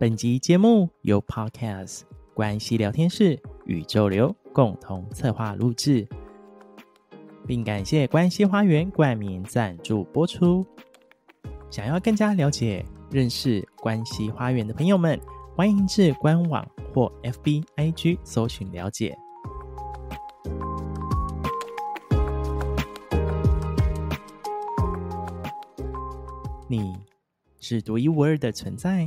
[0.00, 6.08] 本集节目由 Podcast 关系聊天室宇宙流共同策划录制，
[7.46, 10.64] 并感谢关系花园冠名赞助播出。
[11.70, 15.20] 想要更加了解、认识关系花园的朋友们，
[15.54, 19.14] 欢迎至官网或 FB IG 搜寻了解。
[26.66, 26.96] 你
[27.58, 29.06] 是独一无二的存在。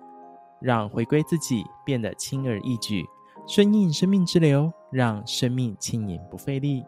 [0.61, 3.03] 让回归自己变得轻而易举，
[3.47, 6.85] 顺应生命之流，让生命轻盈不费力。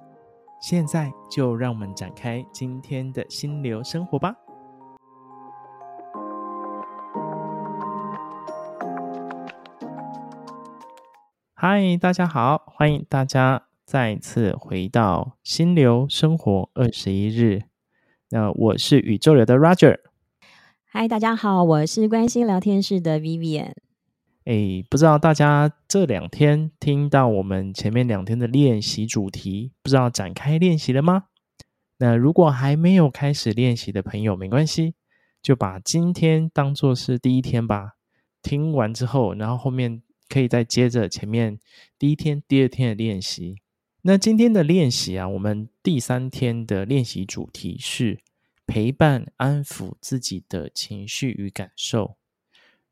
[0.62, 4.36] 现在就让我们展开今天的心流生活吧。
[11.56, 17.64] 嗨，大家好，欢迎大家再次回到心流生活二十一日。
[18.30, 20.03] 那我是宇宙流的 Roger。
[20.96, 23.74] 嗨，大家好，我是关心聊天室的 Vivian。
[24.46, 31.24] 哎，不知道大家这两天听到我们前面两天的练习主题，不知道展开练习了吗？
[31.98, 34.94] 那如果还没有开始练习的朋友，没关系，
[35.42, 37.94] 就把今天当做是第一天吧。
[38.44, 41.58] 听完之后，然后后面可以再接着前面
[41.98, 43.56] 第一天、第二天的练习。
[44.04, 48.20] 那今天的练习啊，我们第三天的练习主题是。
[48.66, 52.18] 陪伴安抚自己的情绪与感受。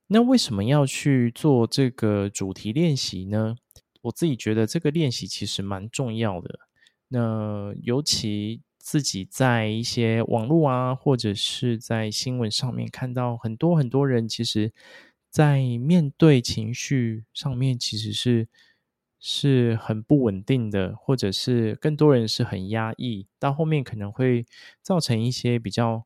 [0.08, 3.56] 那为什么要去做这个主题练习呢？
[4.02, 6.60] 我自己觉得这个练习其实蛮重要的。
[7.08, 14.74] 那尤其自己在一些网络啊，或者是在新闻上面看到很多很多人，其实
[15.30, 18.48] 在面对情绪上面其实是。
[19.24, 24.48] 是很不稳定的，或者是更多人是很压抑，到后面可能会
[24.82, 26.06] 造成一些比较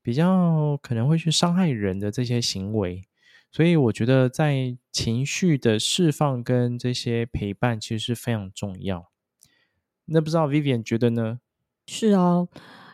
[0.00, 3.02] 比较可能会去伤害人的这些行为。
[3.50, 9.10] 所以我觉得在情绪的释放跟这些陪伴其实是非常重要。
[10.04, 11.40] 那不知道 Vivian 觉得呢？
[11.88, 12.48] 是哦，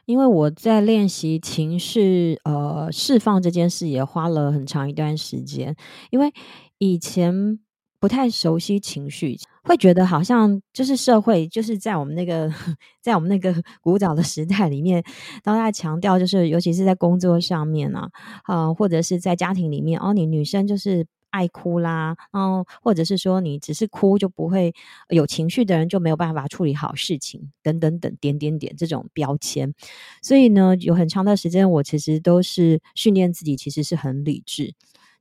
[0.06, 5.77] 因为我在练习情绪呃释放这件事也花了很长一段时间，
[6.09, 6.32] 因为
[6.78, 7.60] 以前。
[8.00, 12.50] 不太熟悉情绪，会觉得好像就是社会，就是在我们那个
[13.03, 15.05] 在我们那个 古早的时代里面，
[15.44, 18.09] 都在强调，就是尤其是在工作上面啊，
[18.49, 24.72] 呃，或者是在家庭里面，哦，你女生就是爱哭啦，嗯，或者是说你只是哭就不会
[25.10, 29.75] 有情绪的人就没有办法处理好事情，等等等点点点这种标签。
[30.22, 34.72] 所以呢，有很长的时间，我其实都是训练自己，其实是很理智。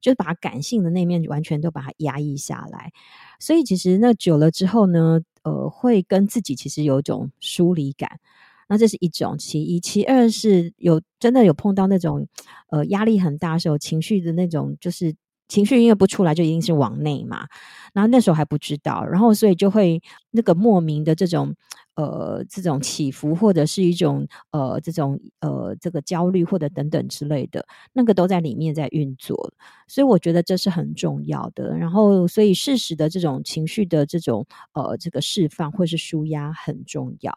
[0.01, 2.91] 就是把感性的那面完全都把它压抑下来，
[3.39, 8.19] 所以其实那久了之后呢，呃，会跟自己其实有一种疏离感。
[8.67, 12.27] 那这是一种，其一，其二是有真的有碰到那种
[12.69, 15.15] 呃压力很大的时候，情绪的那种就是。
[15.51, 17.47] 情绪因为不出来，就一定是往内嘛。
[17.91, 19.99] 然后那时候还不知道，然后所以就会
[20.29, 21.55] 那个莫名的这种
[21.99, 29.51] 呃这种起伏，或者是一种呃这种呃这个焦虑或者等等之类的，那个都在里面在运作。
[29.87, 31.77] 所以我觉得这是很重要的。
[31.77, 37.33] 然后所以适时的这种情绪的这种呃这个释放或是舒压很重要。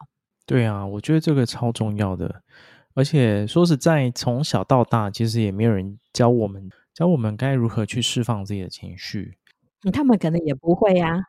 [0.47, 2.43] 对啊，我觉得这个超重要的。
[2.95, 6.71] 而且说实在，从小到大，其实也没有人教我们。
[6.95, 9.39] 教我们该如何去释放自己的情绪，
[9.95, 11.25] 他们可能也不会呀、啊，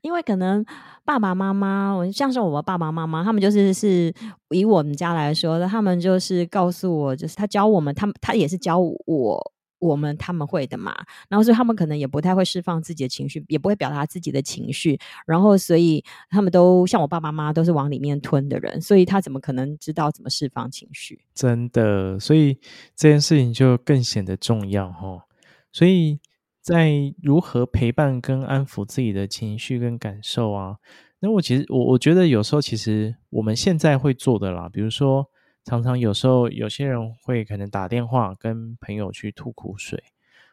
[0.00, 0.64] 因为可能
[1.04, 4.12] 爸爸妈妈，我像是我爸爸妈妈，他们就是是
[4.50, 9.52] 以我们家来说的，他们就是告诉我，就是他教我们，他他也是教我。
[9.78, 10.96] 我们他们会的嘛，
[11.28, 21.20] 然后所以他们可能也不太会释放自己的情绪，也不会表达自己的情绪，然后所以他们都像我爸爸妈妈都是往里面吞的人，所以他怎么可能知道怎么释放情绪？
[21.34, 22.58] 真的，所以
[22.96, 25.22] 这件事情就更显得重要哈。
[25.70, 26.18] 所以
[26.66, 30.78] 在如何陪伴跟安抚自己的情绪跟感受啊，
[31.20, 35.30] 那我其实我我觉得有时候其实我们现在会做的啦，比如说。
[35.68, 40.00] 常常有时候，有些人会可能打电话跟朋友去吐苦水，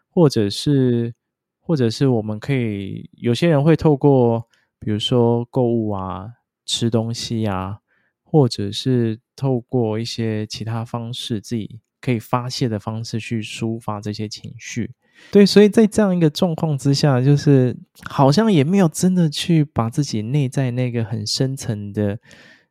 [0.10, 1.14] 或者是，
[1.60, 4.50] 或者是我们可以，有些人会透过，
[4.80, 6.32] 比如说购物啊、
[6.66, 7.82] 吃东西啊，
[8.24, 14.96] 或者是透过一些其他方式，自己可以发泄的方式去抒发这些情绪。
[15.32, 22.20] 对，所以在这样一个状况之下，就是好像也没有真的去把自己内在那个很深层的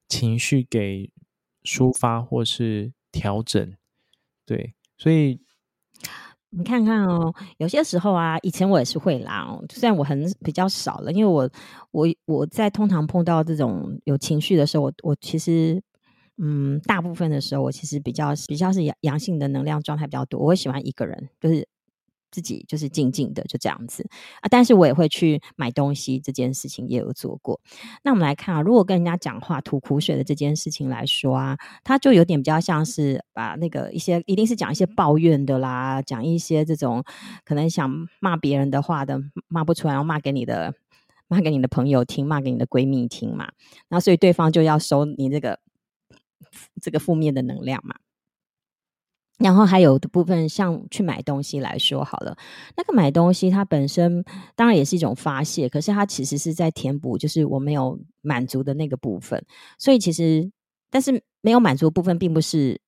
[0.08, 1.10] 情绪给
[1.64, 3.74] 抒发或是调整。
[4.46, 5.40] 对，所以
[6.50, 11.50] 你看看哦，有些时候啊，以前我也是会啦哦，虽然我很比较少了，因为我
[11.90, 15.82] 我我在通常碰到这种有情绪的时候，我我其实
[16.38, 21.66] 嗯，大部分的时候我其实比较比较是阳阳性的能量状态比较多，我会喜欢一个人，就是。
[22.32, 24.04] 自己就是静静的就这样子
[24.40, 27.60] 啊，但是我也会去买东西，这件事情也有做过。
[28.02, 37.04] 那我们来看啊，如果跟人家讲话吐苦水的这件事情来说啊，他就有点比较像是把那个一些一定是讲一些抱怨的啦，讲一些这种
[37.44, 37.88] 可能想
[38.18, 40.74] 骂别人的话的，骂不出来，然后骂给你的
[41.28, 43.52] 骂给你的朋友听，骂给你的闺蜜听嘛，
[43.88, 45.60] 那所以对方就要收你这个
[46.80, 47.96] 这个负面的能量嘛。
[49.42, 52.36] 然后还有的部分，像去买东西来说好了，
[52.76, 54.24] 那个买东西它本身
[54.54, 59.44] 当然也是一种发泄，可是它其实是在填补，就是我没有满足的那个部分。
[59.78, 60.50] 所以其实，
[60.90, 62.80] 但是没有满足的部分，并不是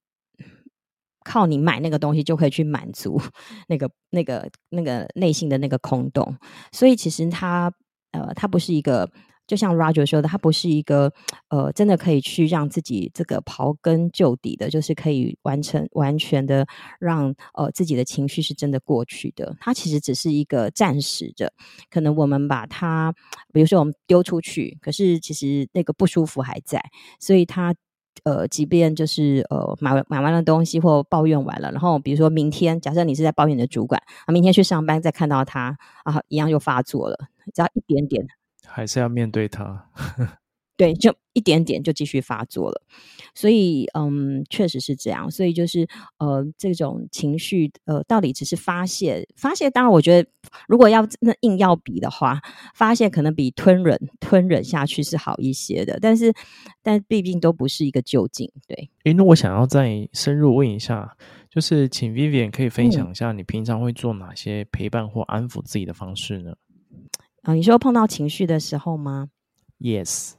[1.25, 3.21] 靠你买那个东西就可以去满足
[3.69, 6.37] 那个、那个、那个内心的那个空洞。
[6.73, 7.73] 所以其实它，
[8.13, 9.11] 呃，它不是一个。
[9.47, 11.13] 就像 Roger 说的，他不是一个
[11.49, 16.67] 呃，真的可以去让自己这个刨根究底的，就是可以完成完全的
[16.99, 19.57] 让呃自己的情绪是真的过去的。
[19.61, 21.53] 它其实只是一个暂时的，
[21.91, 23.15] 可能我们把它，
[23.53, 26.83] 比如说我们丢出去，可是其实那个不舒服还在，
[27.21, 27.75] 所以他
[28.23, 37.19] 呃，即便就是呃买买完了东西或抱怨完了，然后比如说明天，假设你是在抱怨你的主管啊，明天去上班再看到他啊，一样又发作了，
[37.53, 38.27] 只要一点点。
[38.75, 39.89] 还是要面对它，
[40.77, 42.83] 对，就一点点就继续发作了，
[43.33, 45.87] 所以嗯，确实是这样，所以就是
[46.19, 50.29] 呃，这种情绪呃，到底只是发泄，发泄当然我觉得，
[50.67, 52.41] 如果要那硬要比的话，
[52.75, 56.33] 发泄可能比吞忍吞忍下去是好一些的，但是
[56.83, 58.91] 但毕竟都不是一个究竟，对。
[59.05, 61.17] 诶，那我想要再深入问一下，
[61.49, 66.53] 就是请 Vivian 可以分享一下，你平常会做哪些陪伴或安抚自己的方式呢？
[67.45, 69.29] 啊，你说碰到情绪的时候吗
[69.79, 70.33] ？Yes。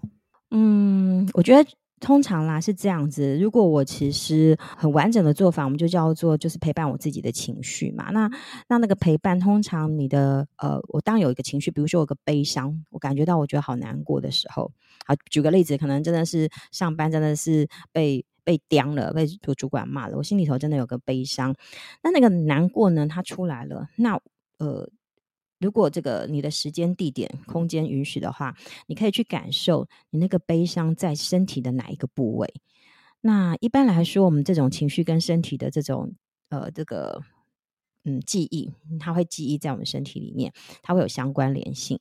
[0.50, 1.70] 嗯，我觉得
[2.00, 3.38] 通常啦是这样子。
[3.38, 8.10] 如果我其实很完整的做法，我们就叫做就是陪伴我自己的情绪嘛。
[8.10, 8.28] 那
[8.68, 14.72] 那那个陪伴，通常你的呃，我当有一个情绪，比如说我有个悲伤，我感觉到我觉得好难过的时候，
[15.06, 21.56] 好，举个例子，可能真的是上班真的是被被刁了，被主主管骂了，我心里头真的有个悲伤。
[22.02, 24.20] 那那个难过呢，它出来了，那
[24.58, 24.90] 呃。
[25.60, 28.56] 如果这个你的时间、地点、空间允许的话，
[28.88, 32.54] 你可以去感受你那个悲伤在身体的哪一个部位。
[33.22, 36.14] 那一般来说，我们这种情绪跟身体的这种
[36.50, 37.24] 呃这个
[38.04, 40.54] 嗯记忆，它会记忆在我们身体里面，
[40.84, 42.00] 它会有相关联性。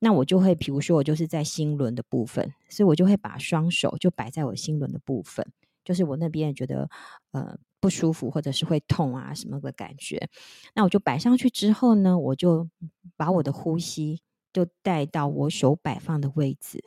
[0.00, 5.46] 那我就会，比如说我就是在心轮的部分，所以我就会把双手就摆在我心轮的部分，
[5.86, 6.90] 就是我那边觉得
[7.30, 7.56] 呃。
[7.78, 10.28] 不舒服或者是会痛啊什么的感觉，
[10.74, 12.68] 那我就摆上去之后呢，我就
[13.16, 14.22] 把我的呼吸
[14.52, 16.82] 就带到我手摆放的位置，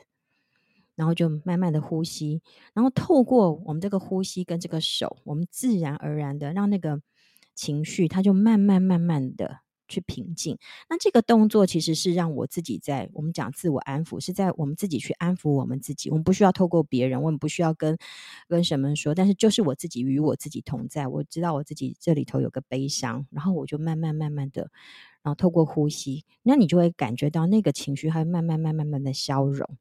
[0.96, 2.42] 然后就慢慢的呼吸，
[2.74, 7.00] 然后透过我们这个呼吸跟这个手，我们自然而然的让那个
[7.54, 9.60] 情绪，它就慢慢慢慢的。
[9.90, 10.56] 去平静，
[10.88, 16.08] 那这个动作其实是让我自己在我们讲自我安抚，是在我们自己去安抚我们自己。
[16.08, 17.98] 我们不需要透过别人，我们不需要跟
[18.48, 21.08] 跟什么说，但是就是我自己与我自己同在。
[21.08, 24.70] 我知道我自己这里头有个悲伤，然后我就慢慢慢慢的，
[25.22, 29.76] 然后透过呼吸，那你就会感觉到那个情绪还慢慢慢慢慢的消融。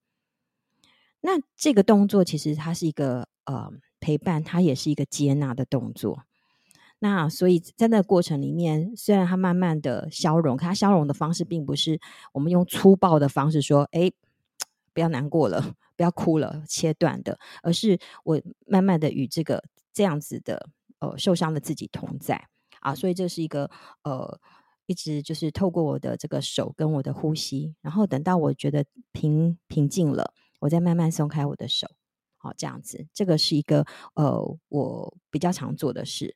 [1.22, 6.24] 那这个动作其实它是一个呃陪伴，它也是一个接纳的动作。
[7.00, 12.00] 那所以在那个过程里面，虽然它慢慢的消融，可它消融的方式并不是
[12.34, 14.12] 我们用粗暴的方式说，哎，
[14.94, 19.64] 不要难过了，不要哭了，切断的，而是我慢慢的与这个
[19.94, 22.48] 这样子的呃受伤的自己同在。
[22.82, 23.70] 啊，所以这是一个
[24.04, 24.40] 呃
[24.86, 31.88] 一直就是透过我的这个手跟我的呼吸，然后等到我觉得平平静了，我再慢慢松开我的手，
[32.38, 36.36] 好，这样子，这个是一个呃我比较常做的事。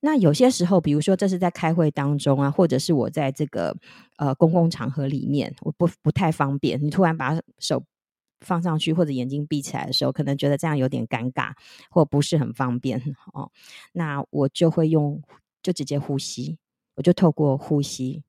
[0.00, 3.76] 那有些时候，比如说这是在开会当中啊，或者是我在这个
[4.16, 6.80] 呃公共场合里面，我不不太方便。
[6.82, 7.82] 你突然把手
[8.40, 11.52] 放上去，或者眼睛闭起来的时候，可能觉得这样有点尴尬，
[11.90, 13.02] 或不是很方便
[13.34, 13.50] 哦。
[13.92, 15.20] 那我就会用，
[15.62, 16.58] 就直接呼吸，
[16.94, 18.22] 我就透过呼吸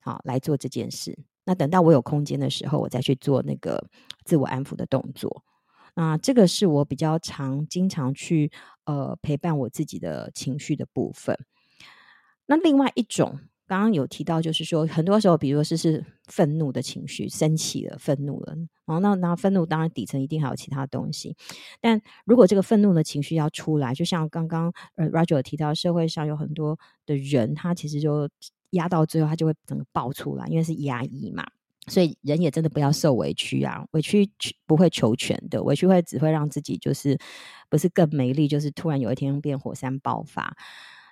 [0.00, 1.18] 好来做这件事。
[1.46, 3.82] 那等到我有空间的时候，我再去做那个
[4.24, 5.42] 自我安抚的动作。
[5.96, 8.52] 那这个是我比较常、经常去
[8.84, 11.36] 呃陪伴我自己的情绪的部分。
[12.46, 21.34] 那另外一种刚刚有提到，就是说很多时候，比如说是是愤怒的情绪，生气了，愤怒了，然后那那愤怒当然底层一定还有其他东西，
[21.80, 28.28] 但如果这个愤怒的情绪要出来，就像刚刚呃 Roger 提到，社会上有很多的人，他其实就
[28.70, 31.44] 压到最后，他就会整个爆出来，因为是压抑嘛，
[31.88, 34.28] 所以人也真的不要受委屈啊，委屈
[34.66, 37.18] 不会求全的，委屈会只会让自己就是
[37.68, 40.56] 不是更没力，就是突然有一天变火山爆发。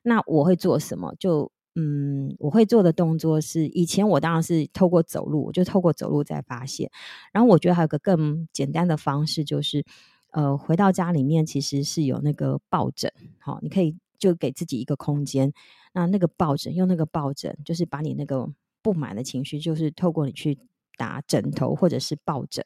[0.02, 1.14] 那我会做什么？
[1.19, 6.90] 就嗯，我会做的动作是，以前我当然是透过走路，我就透过走路在发泄。
[7.33, 9.85] 然后我觉得还有个更简单的方式，就是
[10.31, 15.52] 呃，回到家里面其实是有那个抱枕，好，你可以就给自己一个空间。
[15.93, 18.49] 那那个抱枕，用那个抱枕，就是把你那个
[18.85, 20.57] 不满的情绪，就是透过你去。
[20.97, 22.64] 打枕头或者是抱枕，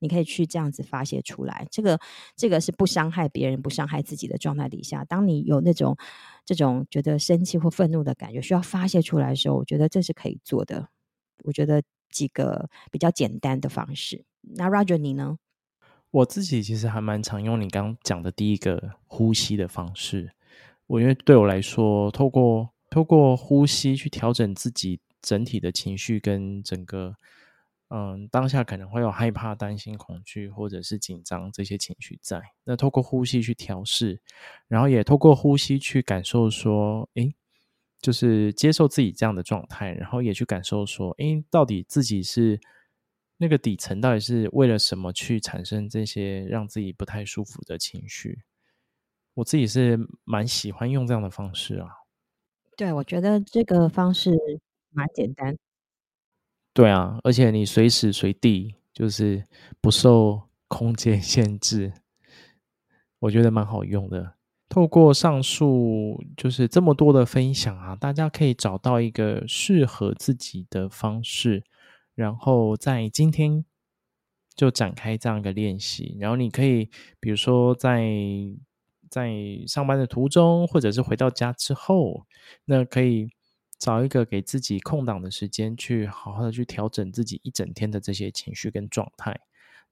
[0.00, 1.64] 你可以去这样子发泄出来。
[1.70, 1.96] 这个
[2.34, 5.96] 这个是不伤害别人、不伤害自己的状态底下，当你有那种
[6.44, 10.88] 这种觉得生气或愤怒的感觉需要发泄出来的时候，我觉得这是可以做的。
[11.44, 14.24] 我觉得几个比较简单的方式。
[14.40, 15.38] 那 Roger 你呢？
[16.10, 20.32] 我自己其实还蛮常用你刚讲的第一个呼吸的方式。
[20.88, 27.16] 我因为对我来说，透过透过呼吸去调整自己整体的情绪跟整个。
[27.90, 32.38] 嗯，当下可能会有害怕、担心、恐惧或者是紧张这些情绪在。
[32.64, 34.20] 那透过呼吸去调试，
[34.66, 37.34] 然后也透过呼吸去感受说，诶，
[38.02, 42.60] 就是接受自己这样的状态，然后也去感受说，诶，到底自己是
[43.38, 48.42] 那个底层，到底是为了什么去产生这些让自己不太舒服的情绪？
[49.32, 51.88] 我自己是蛮喜欢用这样的方式啊。
[52.76, 54.30] 对，我觉得这个方式
[54.98, 55.56] 蛮简单。
[56.74, 59.46] 对啊，而且你随时随地就是
[59.80, 61.92] 不受空间 限制，
[63.20, 64.34] 我觉得蛮好用的。
[64.68, 71.62] 透过上述就是这么多的分享啊，大家可以找到一个适合自己的方式，
[72.14, 73.64] 然后在今天
[74.54, 76.16] 就展开这样一个练习。
[76.20, 78.04] 然后你可以，比如说在
[79.08, 79.32] 在
[79.66, 82.26] 上班的途中，或者是回到家之后，
[82.66, 83.30] 那可以。
[83.78, 89.38] 找一个给自己空档的时间，去好好的去调整自己一整天的这些情绪跟状态。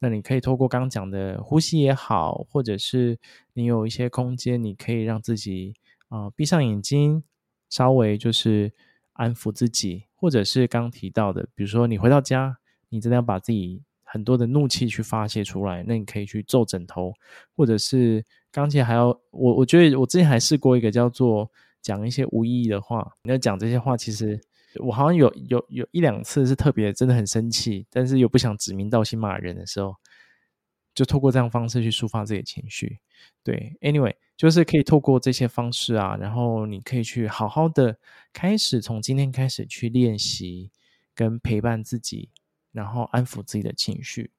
[0.00, 3.16] 那你可以透过刚讲的呼吸也好，或者是
[3.52, 5.74] 你有一些空间，你可以让自己
[6.08, 7.22] 啊、闭上眼睛，
[7.70, 8.72] 稍微就是
[9.12, 17.14] 安抚自己，或者是刚提到的，比如说你回到家，你真的要把自己很多的怒气去发泄出来，那你可以去皱枕头，
[17.56, 21.48] 或者是刚才还要我我觉得我之前还试过一个叫做。
[21.86, 24.40] 讲一些无意义的话，你要讲这些话，其实
[24.80, 29.94] 我好像有有有一两次是特别真的很生气，但是又不想指名道姓骂人的时候，
[30.96, 32.98] 就透过这样方式去抒发自己的情绪。
[33.44, 37.96] 对，anyway，就是可以透过这些方式啊，然后你可以去好好的
[38.32, 40.72] 开始从今天开始去练习
[41.14, 42.30] 跟陪伴自己，
[42.72, 44.32] 然后安抚自己的情绪。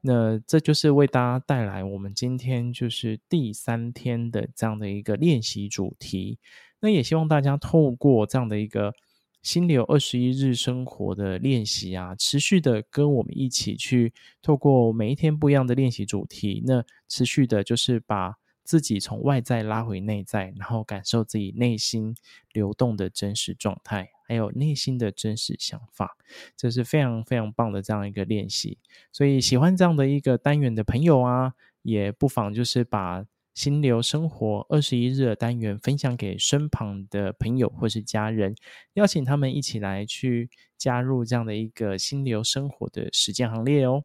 [0.00, 6.38] 那这就是为大家带来我们今天就是第三天的这样的一个练习主题。
[6.82, 8.92] 那也希望大家透过这样的一个
[9.40, 14.12] 心流二十一日生活的练习啊，持续的跟我们一起去
[14.42, 18.34] 透过每一天不一样的练习主题，那持续的就是把
[18.64, 22.16] 自己从外在拉回内在，然后感受自己内心
[22.52, 26.16] 流动的真实状态，还有内心的真实想法，
[26.56, 28.78] 这是非常非常棒的这样一个练习。
[29.12, 33.24] 所以喜欢这样的一个单元的朋友啊，也不妨就是把。
[33.54, 38.54] 心流生活二十一日的单元分享给身旁的朋友或是家人，
[38.94, 44.04] 邀请他们一起来去加入这样的一个心流生活的实践行列哦。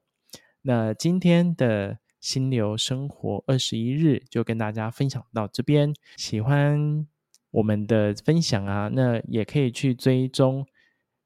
[0.61, 7.07] 那今天的心流生活二十一日就跟大家分享到这边，喜欢
[7.51, 10.65] 我们的分享啊，那也可以去追踪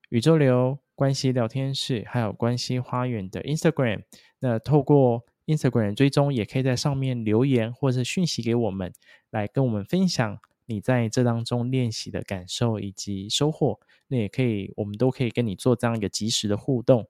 [0.09, 4.03] 宇宙流关系聊天室，还有关系花园的 Instagram。
[4.39, 8.93] 那透过 Instagram 追踪，也可以在上面留言或者讯息给我们，
[9.29, 13.79] 来跟我们分享你在这当中练习的感受以及收获。
[14.07, 17.07] 那也可以，我们都可以跟你做这样一个及时的互动。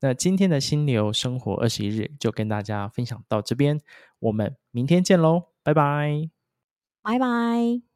[0.00, 3.80] 那今天的心流生活二十一日就跟大家分享到这边，
[4.18, 6.28] 我们明天见喽，拜拜，
[7.02, 7.93] 拜拜。